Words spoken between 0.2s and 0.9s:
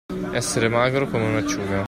Essere